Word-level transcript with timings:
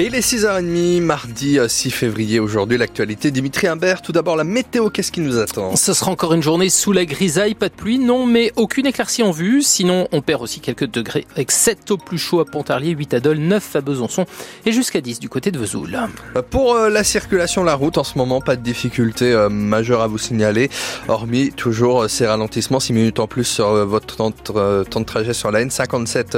Et 0.00 0.08
les 0.08 0.22
6h30, 0.22 1.02
mardi 1.02 1.58
6 1.68 1.88
euh, 1.88 1.90
février 1.90 2.40
aujourd'hui, 2.40 2.78
l'actualité. 2.78 3.30
Dimitri 3.30 3.66
Imbert, 3.66 4.00
tout 4.00 4.12
d'abord 4.12 4.34
la 4.34 4.44
météo, 4.44 4.88
qu'est-ce 4.88 5.12
qui 5.12 5.20
nous 5.20 5.36
attend? 5.36 5.76
Ce 5.76 5.92
sera 5.92 6.10
encore 6.10 6.32
une 6.32 6.42
journée 6.42 6.70
sous 6.70 6.92
la 6.92 7.04
grisaille, 7.04 7.54
pas 7.54 7.68
de 7.68 7.74
pluie, 7.74 7.98
non, 7.98 8.24
mais 8.24 8.50
aucune 8.56 8.86
éclaircie 8.86 9.22
en 9.22 9.30
vue. 9.30 9.60
Sinon, 9.60 10.08
on 10.10 10.22
perd 10.22 10.40
aussi 10.40 10.60
quelques 10.60 10.86
degrés 10.86 11.26
avec 11.34 11.50
7 11.50 11.90
au 11.90 11.98
plus 11.98 12.16
chaud 12.16 12.40
à 12.40 12.46
Pontarlier, 12.46 12.92
8 12.92 13.12
à 13.12 13.20
Dole, 13.20 13.40
9 13.40 13.76
à 13.76 13.80
Besançon 13.82 14.24
et 14.64 14.72
jusqu'à 14.72 15.02
10 15.02 15.20
du 15.20 15.28
côté 15.28 15.50
de 15.50 15.58
Vesoul. 15.58 16.00
Euh, 16.34 16.40
pour 16.48 16.76
euh, 16.76 16.88
la 16.88 17.04
circulation, 17.04 17.62
la 17.62 17.74
route, 17.74 17.98
en 17.98 18.04
ce 18.04 18.16
moment, 18.16 18.40
pas 18.40 18.56
de 18.56 18.62
difficulté 18.62 19.36
majeure 19.50 20.00
à 20.00 20.06
vous 20.06 20.16
signaler, 20.16 20.70
hormis 21.08 21.52
toujours 21.52 22.08
ces 22.08 22.26
ralentissements, 22.26 22.80
6 22.80 22.94
minutes 22.94 23.20
en 23.20 23.26
plus 23.26 23.44
sur 23.44 23.68
votre 23.84 24.16
temps 24.16 24.30
de, 24.30 25.04
trajet 25.04 25.34
sur 25.34 25.50
la 25.50 25.62
N57 25.62 26.32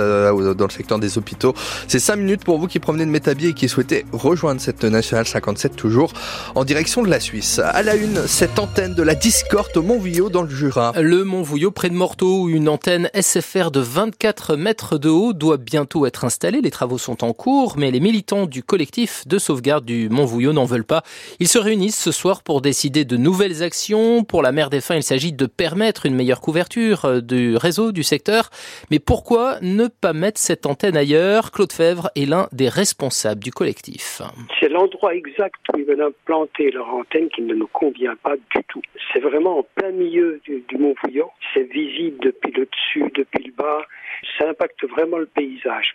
dans 0.57 0.65
le 0.65 0.73
secteur 0.73 0.99
des 0.99 1.17
hôpitaux. 1.17 1.55
C'est 1.87 2.01
5 2.01 2.17
minutes 2.17 2.43
pour 2.43 2.59
vous 2.59 2.67
qui 2.67 2.81
promenez 2.81 3.07
de 3.07 3.11
Métabier 3.11 3.52
qui 3.55 3.69
souhaitait 3.69 4.05
rejoindre 4.13 4.61
cette 4.61 4.85
nationale 4.85 5.27
57 5.27 5.77
toujours 5.77 6.13
en 6.55 6.65
direction 6.65 7.03
de 7.03 7.09
la 7.09 7.21
Suisse. 7.21 7.59
À 7.59 7.83
la 7.83 7.95
une, 7.95 8.27
cette 8.27 8.59
antenne 8.59 8.95
de 8.95 9.03
la 9.03 9.15
discorde 9.15 9.77
au 9.77 9.83
Mont-Vouillot 9.83 10.29
dans 10.29 10.43
le 10.43 10.51
Jura. 10.51 10.93
Le 11.01 11.25
Mont-Vouillot 11.25 11.71
près 11.71 11.89
de 11.89 11.95
Morteau, 11.95 12.49
une 12.49 12.69
antenne 12.69 13.11
SFR 13.19 13.71
de 13.71 13.81
24 13.81 14.57
mètres 14.57 14.99
de 14.99 15.09
haut 15.09 15.33
doit 15.33 15.57
bientôt 15.57 16.07
être 16.07 16.25
installée. 16.25 16.61
Les 16.61 16.71
travaux 16.71 16.99
sont 16.99 17.25
en 17.25 17.33
cours, 17.33 17.77
mais 17.77 17.91
les 17.91 18.01
militants 18.01 18.47
du 18.47 18.63
collectif 18.63 19.27
de 19.27 19.39
sauvegarde 19.39 19.85
du 19.85 20.09
Mont-Vouillot 20.09 20.53
n'en 20.53 20.65
veulent 20.65 20.85
pas. 20.85 21.03
Ils 21.41 21.49
se 21.49 21.59
réunissent 21.59 21.99
ce 21.99 22.13
soir 22.13 22.43
pour 22.43 22.61
décider 22.61 23.05
de 23.05 23.17
nouvelles 23.17 23.63
actions. 23.63 24.25
Pour 24.25 24.43
la 24.43 24.53
mer 24.53 24.71
des 24.71 24.81
Fins, 24.81 24.97
il 24.97 25.03
s'agit 25.03 25.33
de 25.33 25.47
permettre 25.47 26.07
une 26.07 26.15
meilleure 26.15 26.41
couverture 26.41 27.05
euh, 27.05 27.21
du 27.21 27.57
réseau 27.57 27.93
du 27.93 28.03
secteur. 28.03 28.51
Mais 28.91 28.99
pourquoi 28.99 29.59
ne 29.63 29.87
pas 29.87 30.13
mettre 30.13 30.41
cette 30.41 30.67
antenne 30.67 30.97
ailleurs? 30.97 31.51
Claude 31.51 31.73
Fèvre 31.73 32.11
est 32.17 32.27
l'un 32.27 32.49
des 32.53 32.69
responsables 32.69 33.32
du 33.35 33.51
collectif. 33.51 34.23
C'est 34.61 34.69
l'endroit 34.69 35.15
exact 35.15 35.57
où 35.73 35.79
ils 35.79 35.85
veulent 35.85 36.03
implanter 36.03 36.71
leur 36.71 36.93
antenne 36.95 37.29
qui 37.29 37.43
ne 37.43 37.55
nous 37.55 37.67
convient 37.67 38.17
pas 38.17 38.37
du 38.37 38.65
tout. 38.69 38.83
C'est 39.13 39.21
vraiment 39.21 39.59
en 39.61 39.63
plein 39.75 39.91
milieu 39.91 40.41
du, 40.45 40.65
Mont 40.79 40.95
Vouillon. 41.03 41.31
C'est 41.53 41.71
visible 41.71 42.19
depuis 42.21 42.53
le 42.53 42.67
dessus, 42.67 43.11
depuis 43.15 43.45
le 43.45 43.53
bas. 43.53 43.83
Ça 44.39 44.49
impacte 44.49 44.85
vraiment 44.89 45.19
le 45.19 45.27
paysage. 45.27 45.93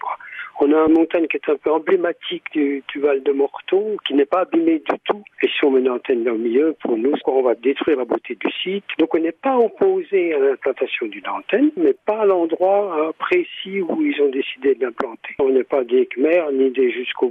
On 0.60 0.72
a 0.74 0.88
une 0.88 0.94
montagne 0.94 1.28
qui 1.28 1.38
est 1.38 1.50
un 1.50 1.56
peu 1.56 1.72
emblématique 1.72 2.44
du, 2.52 2.84
Val 2.96 3.22
de 3.22 3.32
Morton, 3.32 3.96
qui 4.08 4.16
n'est 4.16 4.26
pas 4.26 4.42
abîmée 4.42 4.80
du 4.80 5.00
tout. 5.06 5.24
Et 5.44 5.48
si 5.48 5.64
on 5.64 5.72
met 5.72 5.82
une 5.82 5.90
antenne 5.90 6.24
dans 6.24 6.32
le 6.32 6.40
milieu, 6.40 6.76
pour 6.82 6.98
nous, 6.98 7.14
on 7.28 7.44
va 7.44 7.54
détruire 7.54 7.98
la 7.98 8.06
beauté 8.06 8.36
du 8.36 8.52
site. 8.64 8.84
Donc 8.98 9.14
on 9.14 9.20
n'est 9.20 9.32
pas 9.32 9.56
opposé 9.56 10.34
à 10.34 10.40
l'implantation 10.40 11.06
d'une 11.06 11.28
antenne, 11.28 11.70
mais 11.78 11.94
pas 11.94 12.22
à 12.22 12.26
l'endroit 12.26 12.98
euh, 13.00 13.12
précis 13.20 13.82
où 13.82 14.02
ils 14.02 14.20
ont 14.20 14.30
décidé 14.30 14.74
de 14.74 14.86
l'implanter. 14.86 15.36
On 15.40 15.50
n'est 15.50 15.64
pas 15.64 15.84
des 15.84 16.08
Khmer 16.08 16.46
ni 16.54 16.72
des 16.72 16.92
jusqu'au 16.92 17.27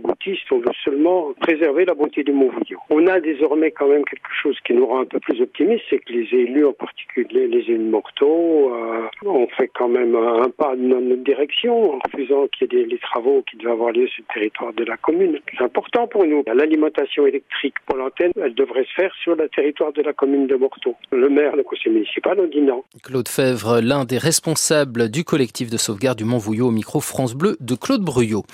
on 0.51 0.59
veut 0.59 0.65
seulement 0.85 1.33
préserver 1.41 1.85
la 1.85 1.95
beauté 1.95 2.23
du 2.25 2.33
Mont-Vouillon. 2.33 2.79
On 2.91 3.07
a 3.07 3.21
désormais 3.21 3.71
quand 3.71 3.89
même 3.89 4.05
quelque 4.05 4.29
chose 4.43 4.57
qui 4.67 4.73
nous 4.73 4.87
rend 4.87 5.01
un 5.01 5.05
peu 5.05 5.21
plus 5.21 5.41
optimistes, 5.41 5.85
c'est 5.91 5.99
que 5.99 6.13
les 6.13 6.29
élus, 6.33 6.67
en 6.67 6.73
particulier 6.73 7.47
les 7.47 7.61
élus 7.61 7.79
de 7.79 7.91
Morteau, 7.91 8.73
euh, 8.75 9.07
ont 9.25 9.49
fait 9.57 9.71
quand 9.75 9.89
même 9.89 10.15
un 10.17 10.51
pas 10.51 10.75
dans 10.77 11.01
notre 11.01 11.23
direction 11.25 11.95
en 11.95 11.99
refusant 12.05 12.47
qu'il 12.49 12.73
y 12.73 12.81
ait 12.81 12.87
des, 12.87 12.99
travaux 12.99 13.45
qui 13.49 13.57
devaient 13.57 13.73
avoir 13.73 13.93
lieu 13.93 14.09
sur 14.09 14.25
le 14.29 14.35
territoire 14.35 14.73
de 14.73 14.85
la 14.85 14.97
commune. 14.97 15.39
C'est 15.57 15.65
important 15.65 16.07
pour 16.07 16.25
nous. 16.25 16.43
L'alimentation 16.47 17.27
électrique 17.27 17.75
pour 17.87 17.97
l'antenne, 17.97 18.33
elle 18.43 18.55
devrait 18.55 18.85
se 18.85 18.95
faire 18.95 19.13
sur 19.23 19.37
le 19.37 19.49
territoire 19.49 19.93
de 19.93 20.03
la 20.03 20.13
commune 20.13 20.47
de 20.47 20.57
Morteau. 20.57 20.95
Le 21.13 21.29
maire, 21.29 21.55
le 21.57 21.63
conseil 21.63 21.93
municipal 21.93 22.41
ont 22.41 22.49
dit 22.49 22.63
non. 22.63 22.83
Claude 23.03 23.29
Fèvre, 23.29 23.81
l'un 23.83 24.05
des 24.05 24.19
responsables 24.19 25.11
du 25.11 25.25
collectif 25.25 25.71
de 25.71 25.77
sauvegarde 25.77 26.19
du 26.19 26.25
Mont-Vouillot 26.25 26.69
au 26.69 26.71
micro 26.71 27.01
France 27.01 27.35
Bleu 27.35 27.57
de 27.61 27.75
Claude 27.75 28.03
Bruyot. 28.03 28.45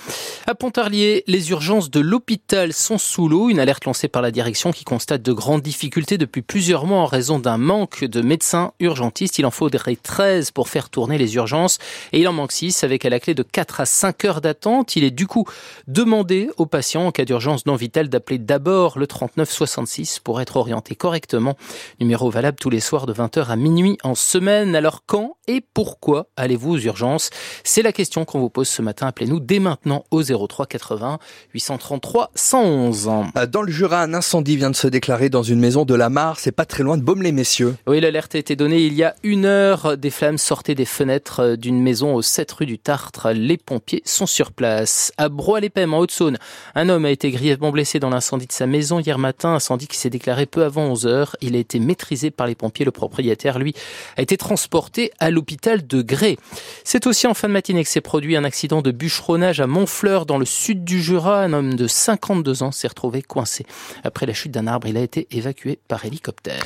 À 0.45 0.55
Pontarlier, 0.55 1.23
les 1.33 1.49
urgences 1.49 1.89
de 1.89 1.99
l'hôpital 1.99 2.73
sont 2.73 2.99
sous 2.99 3.27
l'eau. 3.27 3.49
Une 3.49 3.59
alerte 3.59 3.85
lancée 3.85 4.07
par 4.07 4.21
la 4.21 4.29
direction 4.29 4.71
qui 4.71 4.83
constate 4.83 5.23
de 5.23 5.33
grandes 5.33 5.63
difficultés 5.63 6.19
depuis 6.19 6.43
plusieurs 6.43 6.85
mois 6.85 6.99
en 6.99 7.07
raison 7.07 7.39
d'un 7.39 7.57
manque 7.57 8.03
de 8.03 8.21
médecins 8.21 8.73
urgentistes. 8.79 9.39
Il 9.39 9.47
en 9.47 9.49
faudrait 9.49 9.95
13 9.95 10.51
pour 10.51 10.69
faire 10.69 10.91
tourner 10.91 11.17
les 11.17 11.33
urgences 11.33 11.79
et 12.11 12.19
il 12.19 12.27
en 12.27 12.33
manque 12.33 12.51
6 12.51 12.83
avec 12.83 13.03
à 13.03 13.09
la 13.09 13.19
clé 13.19 13.33
de 13.33 13.41
4 13.41 13.79
à 13.81 13.85
5 13.87 14.25
heures 14.25 14.41
d'attente 14.41 14.95
il 14.95 15.03
est 15.03 15.09
du 15.09 15.25
coup 15.25 15.45
demandé 15.87 16.51
aux 16.57 16.67
patients 16.67 17.07
en 17.07 17.11
cas 17.11 17.25
d'urgence 17.25 17.65
non 17.65 17.77
vitale 17.77 18.09
d'appeler 18.09 18.37
d'abord 18.37 18.99
le 18.99 19.07
3966 19.07 20.19
pour 20.19 20.39
être 20.39 20.55
orienté 20.55 20.93
correctement. 20.93 21.57
Numéro 21.99 22.29
valable 22.29 22.59
tous 22.59 22.69
les 22.69 22.79
soirs 22.79 23.07
de 23.07 23.13
20h 23.13 23.47
à 23.47 23.55
minuit 23.55 23.97
en 24.03 24.13
semaine. 24.13 24.75
Alors 24.75 25.01
quand 25.07 25.37
et 25.47 25.61
pourquoi 25.73 26.27
allez-vous 26.37 26.75
aux 26.75 26.79
urgences? 26.79 27.31
C'est 27.63 27.81
la 27.81 27.91
question 27.91 28.23
qu'on 28.23 28.39
vous 28.39 28.51
pose 28.51 28.69
ce 28.69 28.83
matin. 28.83 29.07
Appelez-nous 29.07 29.39
dès 29.39 29.57
maintenant 29.57 30.03
au 30.11 30.21
03 30.21 30.67
80 30.67 31.17
833 31.53 32.31
111. 32.35 33.09
Dans 33.51 33.61
le 33.61 33.71
Jura, 33.71 34.01
un 34.01 34.13
incendie 34.13 34.57
vient 34.57 34.69
de 34.69 34.75
se 34.75 34.87
déclarer 34.87 35.29
dans 35.29 35.43
une 35.43 35.59
maison 35.59 35.85
de 35.85 35.95
la 35.95 36.09
Mare. 36.09 36.39
C'est 36.39 36.51
pas 36.51 36.65
très 36.65 36.83
loin 36.83 36.97
de 36.97 37.03
Baume-les-Messieurs. 37.03 37.75
Oui, 37.87 37.99
l'alerte 37.99 38.35
a 38.35 38.37
été 38.37 38.55
donnée 38.55 38.81
il 38.81 38.93
y 38.93 39.03
a 39.03 39.15
une 39.23 39.45
heure. 39.45 39.97
Des 39.97 40.09
flammes 40.09 40.37
sortaient 40.37 40.75
des 40.75 40.85
fenêtres 40.85 41.55
d'une 41.55 41.81
maison 41.81 42.15
au 42.15 42.21
7 42.21 42.51
rue 42.51 42.65
du 42.65 42.79
Tartre. 42.79 43.31
Les 43.31 43.57
pompiers 43.57 44.01
sont 44.05 44.25
sur 44.25 44.51
place. 44.51 45.11
À 45.17 45.29
Broye-les-Pêmes, 45.29 45.93
en 45.93 45.99
Haute-Saône, 45.99 46.37
un 46.75 46.89
homme 46.89 47.05
a 47.05 47.11
été 47.11 47.31
grièvement 47.31 47.71
blessé 47.71 47.99
dans 47.99 48.09
l'incendie 48.09 48.47
de 48.47 48.51
sa 48.51 48.67
maison 48.67 48.99
hier 48.99 49.19
matin, 49.19 49.55
incendie 49.55 49.87
qui 49.87 49.97
s'est 49.97 50.09
déclaré 50.09 50.45
peu 50.45 50.63
avant 50.63 50.85
11 50.85 51.07
heures. 51.07 51.35
Il 51.41 51.55
a 51.55 51.59
été 51.59 51.79
maîtrisé 51.79 52.31
par 52.31 52.47
les 52.47 52.55
pompiers. 52.55 52.85
Le 52.85 52.91
propriétaire, 52.91 53.59
lui, 53.59 53.73
a 54.17 54.21
été 54.21 54.37
transporté 54.37 55.11
à 55.19 55.29
l'hôpital 55.29 55.85
de 55.85 56.01
Grès. 56.01 56.37
C'est 56.83 57.07
aussi 57.07 57.27
en 57.27 57.33
fin 57.33 57.47
de 57.47 57.53
matinée 57.53 57.83
que 57.83 57.89
s'est 57.89 58.01
produit 58.01 58.35
un 58.35 58.43
accident 58.43 58.81
de 58.81 58.91
bûcheronnage 58.91 59.59
à 59.59 59.67
Montfleur, 59.67 60.25
dans 60.25 60.37
le 60.37 60.45
sud 60.45 60.83
du 60.83 61.01
Jura. 61.01 61.12
Un 61.15 61.53
homme 61.53 61.75
de 61.75 61.87
52 61.87 62.63
ans 62.63 62.71
s'est 62.71 62.87
retrouvé 62.87 63.21
coincé. 63.21 63.65
Après 64.03 64.25
la 64.25 64.33
chute 64.33 64.51
d'un 64.51 64.67
arbre, 64.67 64.87
il 64.87 64.97
a 64.97 65.01
été 65.01 65.27
évacué 65.31 65.79
par 65.87 66.05
hélicoptère. 66.05 66.63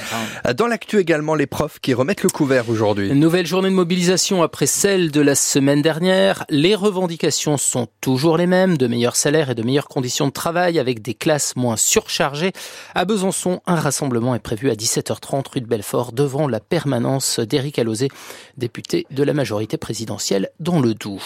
Dans 0.56 0.68
l'actu 0.68 1.00
également, 1.00 1.36
les 1.36 1.48
profs 1.48 1.80
qui 1.80 1.94
remettent 1.94 2.24
le 2.24 2.30
couvert 2.30 2.70
aujourd'hui. 2.70 3.14
nouvelle 3.14 3.46
journée 3.46 3.70
de 3.70 3.76
mobilisation 3.76 4.42
après 4.44 4.66
celle 4.66 5.12
de 5.12 5.22
la 5.22 5.36
semaine 5.36 5.82
dernière. 5.82 6.46
Les 6.50 6.76
revendications 6.76 7.58
sont 7.58 7.88
toujours 8.00 8.38
les 8.38 8.48
mêmes, 8.48 8.78
de 8.78 8.88
meilleurs 8.88 9.16
salaires 9.16 9.50
et 9.50 9.56
de 9.56 9.64
meilleures 9.64 9.90
conditions 9.90 10.28
de 10.28 10.32
travail 10.32 10.80
avec 10.80 11.02
des 11.02 11.14
classes 11.14 11.56
moins 11.56 11.76
surchargées. 11.76 12.54
À 12.96 13.06
Besançon, 13.06 13.62
un 13.66 13.76
rassemblement 13.76 14.34
est 14.34 14.40
prévu 14.40 14.70
à 14.70 14.76
17h30 14.76 15.44
rue 15.54 15.62
de 15.62 15.68
Belfort 15.68 16.14
devant 16.14 16.48
la 16.48 16.60
permanence 16.60 17.40
d'Éric 17.40 17.80
Alauzet, 17.80 18.10
député 18.56 19.06
de 19.12 19.24
la 19.24 19.34
majorité 19.34 19.78
présidentielle 19.78 20.50
dans 20.60 20.80
le 20.80 20.94
Doubs. 20.94 21.20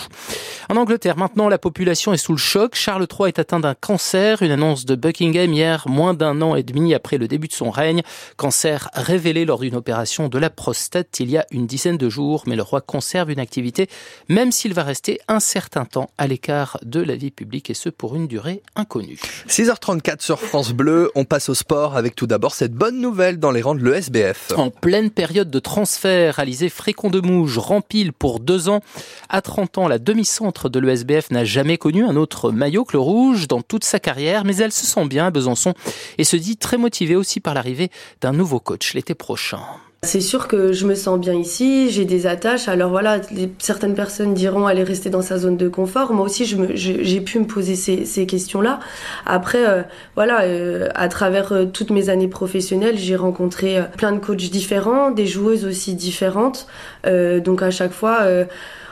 En 0.70 0.78
Angleterre, 0.78 1.18
maintenant, 1.18 1.50
la 1.50 1.58
population 1.58 2.14
est 2.14 2.18
sous 2.18 2.32
le 2.32 2.38
choc. 2.38 2.76
Charles 2.76 3.08
III 3.12 3.30
est 3.30 3.40
atteint 3.40 3.60
d'un 3.60 3.74
cancer, 3.74 4.42
une 4.42 4.52
annonce 4.52 4.86
de 4.86 4.96
Buckingham 4.96 5.52
hier, 5.54 5.84
moins 5.88 6.14
d'un 6.14 6.42
an 6.42 6.56
et 6.56 6.64
demi 6.64 6.94
après 6.94 7.18
le 7.18 7.28
début 7.28 7.48
de 7.48 7.54
son 7.54 7.70
règne. 7.70 8.02
Cancer 8.38 8.90
révélé 8.94 9.46
lors 9.46 9.60
d'une 9.60 9.76
opération 9.76 10.30
de 10.30 10.38
la 10.38 10.50
prostate 10.50 11.20
il 11.20 11.30
y 11.30 11.38
a 11.38 11.46
une 11.52 11.68
dizaine 11.68 11.98
de 11.98 12.10
jours, 12.10 12.44
mais 12.48 12.56
le 12.56 12.62
roi 12.62 12.82
conserve 12.82 13.32
une 13.32 13.40
activité, 13.40 13.88
même 14.30 14.52
s'il 14.52 14.74
va 14.74 14.84
rester 14.84 15.20
un 15.28 15.40
certain 15.40 15.86
temps 15.86 16.10
à 16.18 16.28
l'écart 16.28 16.78
de 16.84 17.02
la 17.02 17.16
vie 17.16 17.32
publique 17.32 17.70
et 17.70 17.74
ce 17.74 17.90
pour 17.90 18.16
une 18.16 18.28
durée 18.28 18.62
inconnue. 18.76 19.20
6h34 19.48 20.22
sur 20.22 20.40
France 20.40 20.72
Bleu, 20.72 21.12
on 21.16 21.26
passe 21.26 21.50
au 21.50 21.54
sport 21.54 21.98
avec 21.98 22.16
tout 22.16 22.28
d'abord 22.28 22.54
cette 22.54 22.74
bonne 22.74 23.00
nouvelle 23.00 23.40
dans 23.40 23.52
les 23.52 23.62
rangs 23.62 23.76
de 23.76 23.84
l'ESBF. 23.84 24.54
En 24.58 24.70
pleine 24.70 25.10
période 25.10 25.50
de 25.50 25.60
transfert, 25.60 26.40
Alizé 26.40 26.70
Frécon 26.70 27.10
de 27.10 27.20
Mouge 27.20 27.58
rempile 27.58 28.14
pour 28.14 28.40
deux 28.40 28.70
ans. 28.70 28.82
À 29.30 29.42
30 29.42 29.78
ans, 29.78 29.88
la 29.88 30.00
demi-centre 30.00 30.70
de 30.70 30.80
l'ESBF 30.80 31.32
n'a 31.32 31.44
jamais 31.44 31.78
connu 31.78 32.06
un 32.06 32.16
autre 32.16 32.52
maillot 32.52 32.86
que 32.86 32.94
le 32.94 33.01
rouge 33.02 33.48
dans 33.48 33.62
toute 33.62 33.84
sa 33.84 34.00
carrière, 34.00 34.46
mais 34.46 34.56
elle 34.58 34.72
se 34.72 34.86
sent 34.86 35.06
bien 35.06 35.28
à 35.28 35.32
Besançon 35.32 35.74
et 36.18 36.24
se 36.24 36.38
dit 36.38 36.58
très 36.58 36.78
motivée 36.78 37.16
aussi 37.16 37.40
par 37.40 37.54
l'arrivée 37.54 37.90
d'un 38.22 38.34
nouveau 38.34 38.60
coach 38.60 38.94
l'été 38.94 39.16
prochain. 39.16 39.62
C'est 40.04 40.20
sûr 40.20 40.48
que 40.48 40.74
je 40.74 40.88
me 40.88 40.96
sens 40.96 41.20
bien 41.20 41.36
ici, 41.36 41.92
j'ai 41.92 42.06
des 42.06 42.26
attaches. 42.26 42.68
Alors 42.68 42.90
voilà, 42.90 43.22
certaines 43.60 43.94
personnes 43.94 44.34
diront 44.34 44.66
aller 44.66 44.82
rester 44.82 45.12
dans 45.12 45.22
sa 45.22 45.38
zone 45.38 45.58
de 45.58 45.70
confort. 45.70 46.12
Moi 46.12 46.26
aussi, 46.26 46.44
j'ai 46.74 47.22
pu 47.22 47.38
me 47.38 47.46
poser 47.46 47.76
ces, 47.76 48.26
questions-là. 48.26 48.80
Après, 49.28 49.64
euh, 49.64 49.84
voilà, 50.16 50.42
euh, 50.42 50.90
à 50.96 51.08
travers 51.08 51.52
euh, 51.52 51.66
toutes 51.66 51.92
mes 51.92 52.10
années 52.10 52.28
professionnelles, 52.28 52.98
j'ai 52.98 53.16
rencontré 53.16 53.80
plein 53.96 54.12
de 54.12 54.18
coachs 54.18 54.50
différents, 54.50 55.12
des 55.12 55.28
joueuses 55.28 55.66
aussi 55.66 55.94
différentes. 55.94 56.66
donc 57.06 57.62
à 57.62 57.70
chaque 57.70 57.94
fois 57.94 58.26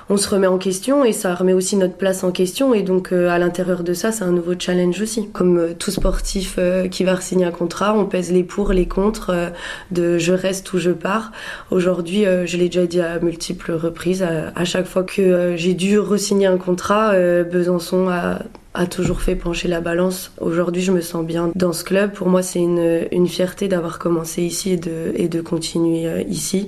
on 0.09 0.17
se 0.17 0.27
remet 0.27 0.47
en 0.47 0.57
question 0.57 1.06
et 1.06 1.13
ça 1.13 1.35
remet 1.35 1.53
aussi 1.53 1.77
notre 1.77 1.94
place 1.94 2.23
en 2.23 2.31
question. 2.31 2.73
Et 2.73 2.81
donc, 2.81 3.11
euh, 3.11 3.29
à 3.29 3.38
l'intérieur 3.38 3.83
de 3.83 3.94
ça, 3.94 4.11
c'est 4.11 4.23
un 4.23 4.31
nouveau 4.31 4.53
challenge 4.57 5.00
aussi. 5.00 5.29
Comme 5.29 5.57
euh, 5.57 5.73
tout 5.77 5.91
sportif 5.91 6.56
euh, 6.57 6.88
qui 6.88 7.03
va 7.03 7.19
signer 7.21 7.45
un 7.45 7.51
contrat, 7.51 7.95
on 7.95 8.06
pèse 8.06 8.31
les 8.31 8.44
pour, 8.44 8.73
les 8.73 8.88
contre 8.88 9.51
de 9.91 10.17
je 10.17 10.33
reste 10.33 10.73
ou 10.73 10.79
je 10.79 10.89
pars. 10.89 11.31
Aujourd'hui, 11.69 12.23
je 12.45 12.57
l'ai 12.57 12.65
déjà 12.65 12.88
dit 12.88 13.01
à 13.01 13.19
multiples 13.19 13.73
reprises, 13.73 14.23
à, 14.23 14.65
chaque 14.65 14.88
fois 14.88 15.03
que 15.03 15.56
j'ai 15.56 15.73
dû 15.73 16.00
re-signer 16.00 16.47
un 16.47 16.57
contrat, 16.57 17.13
Besançon 17.44 18.09
a 18.09 18.88
toujours 18.88 19.21
fait 19.21 19.35
pencher 19.35 19.67
la 19.67 19.81
balance. 19.81 20.31
Aujourd'hui, 20.39 20.81
je 20.81 20.91
me 20.91 21.01
sens 21.01 21.25
bien 21.25 21.51
dans 21.56 21.73
ce 21.73 21.83
club. 21.83 22.11
Pour 22.11 22.29
moi, 22.29 22.41
c'est 22.41 22.59
une, 22.59 23.27
fierté 23.27 23.67
d'avoir 23.67 24.00
commencé 24.00 24.41
ici 24.41 24.79
et 25.15 25.27
de 25.27 25.41
continuer 25.41 26.25
ici 26.27 26.67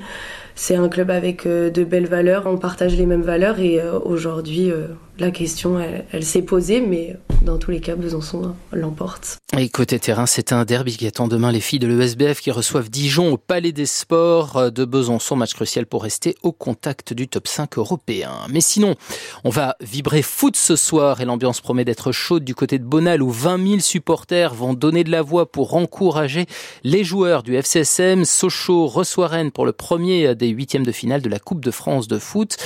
c'est 0.55 0.75
un 0.75 0.89
club 0.89 1.11
avec 1.11 1.45
euh, 1.45 1.69
de 1.69 1.83
belles 1.83 2.07
valeurs, 2.07 2.43
on 2.47 2.57
partage 2.57 2.95
les 2.95 3.05
mêmes 3.05 3.21
valeurs 3.21 3.59
et 3.59 3.79
euh, 3.79 3.99
aujourd'hui 3.99 4.71
euh, 4.71 4.87
la 5.19 5.31
question 5.31 5.79
elle, 6.11 6.23
s'est 6.23 6.41
posée 6.41 6.81
mais 6.81 7.17
dans 7.41 7.57
tous 7.57 7.71
les 7.71 7.81
cas, 7.81 7.95
Besançon 7.95 8.55
l'emporte. 8.71 9.39
Et 9.57 9.67
côté 9.69 9.99
terrain, 9.99 10.25
c'est 10.25 10.53
un 10.53 10.63
derby 10.63 10.95
qui 10.95 11.07
attend 11.07 11.27
demain 11.27 11.51
les 11.51 11.59
filles 11.59 11.79
de 11.79 11.87
l'ESBF 11.87 12.39
qui 12.39 12.51
reçoivent 12.51 12.89
Dijon 12.89 13.33
au 13.33 13.37
Palais 13.37 13.71
des 13.71 13.85
Sports 13.85 14.71
de 14.71 14.85
Besançon. 14.85 15.35
Match 15.35 15.53
crucial 15.53 15.85
pour 15.85 16.03
rester 16.03 16.35
au 16.43 16.51
contact 16.51 17.13
du 17.13 17.27
top 17.27 17.47
5 17.47 17.77
européen. 17.77 18.31
Mais 18.49 18.61
sinon, 18.61 18.95
on 19.43 19.49
va 19.49 19.75
vibrer 19.81 20.21
foot 20.21 20.55
ce 20.55 20.75
soir 20.75 21.19
et 21.21 21.25
l'ambiance 21.25 21.61
promet 21.61 21.83
d'être 21.83 22.11
chaude 22.11 22.43
du 22.43 22.55
côté 22.55 22.79
de 22.79 22.83
Bonal 22.83 23.21
où 23.23 23.31
20 23.31 23.67
000 23.67 23.79
supporters 23.79 24.53
vont 24.53 24.73
donner 24.73 25.03
de 25.03 25.11
la 25.11 25.21
voix 25.21 25.51
pour 25.51 25.75
encourager 25.75 26.45
les 26.83 27.03
joueurs 27.03 27.43
du 27.43 27.55
FCSM. 27.55 28.23
Sochaux 28.25 28.87
reçoit 28.87 29.27
Rennes 29.27 29.51
pour 29.51 29.65
le 29.65 29.71
premier 29.71 30.35
des 30.35 30.49
huitièmes 30.49 30.85
de 30.85 30.91
finale 30.91 31.21
de 31.21 31.29
la 31.29 31.39
Coupe 31.39 31.63
de 31.63 31.71
France 31.71 32.07
de 32.07 32.19
foot 32.19 32.57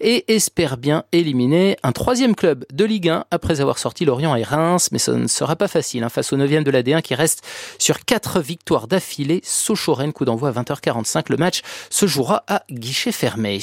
et 0.00 0.24
espère 0.34 0.76
bien 0.76 1.04
éliminer 1.12 1.76
un 1.82 1.92
troisième 1.92 2.34
club 2.34 2.64
de 2.72 2.84
Ligue 2.84 3.08
1 3.08 3.26
après 3.30 3.60
avoir 3.60 3.78
sorti 3.78 4.04
Lorient 4.04 4.23
et 4.34 4.42
Reims. 4.42 4.88
Mais 4.92 4.98
ça 4.98 5.12
ne 5.12 5.26
sera 5.26 5.56
pas 5.56 5.68
facile 5.68 6.04
hein, 6.04 6.08
face 6.08 6.32
au 6.32 6.36
9e 6.36 6.62
de 6.62 6.70
la 6.70 6.82
D1 6.82 7.02
qui 7.02 7.14
reste 7.14 7.44
sur 7.78 8.04
quatre 8.04 8.40
victoires 8.40 8.88
d'affilée. 8.88 9.40
Sochaux-Rennes, 9.44 10.12
coup 10.12 10.24
d'envoi 10.24 10.48
à 10.48 10.52
20h45. 10.52 11.26
Le 11.28 11.36
match 11.36 11.60
se 11.90 12.06
jouera 12.06 12.44
à 12.48 12.62
guichet 12.70 13.12
fermé. 13.12 13.60